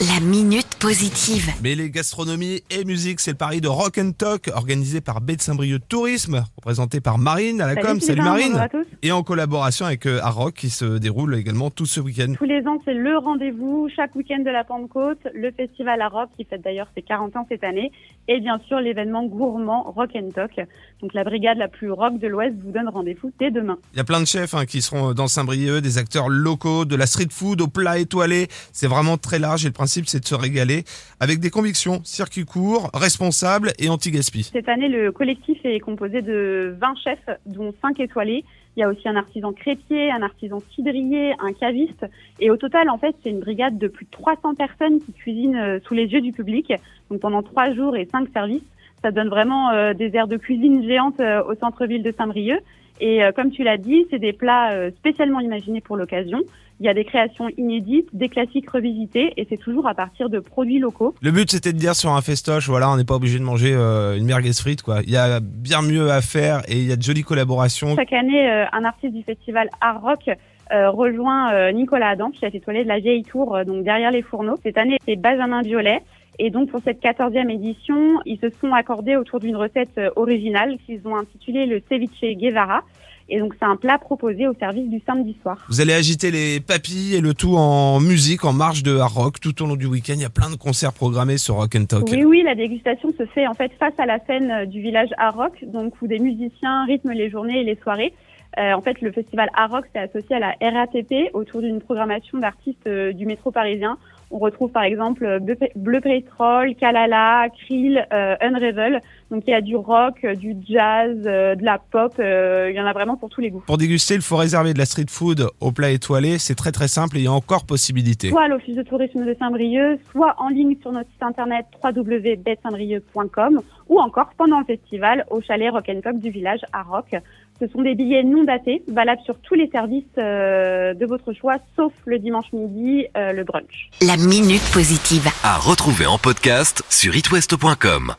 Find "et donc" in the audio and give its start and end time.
76.38-76.70, 83.30-83.54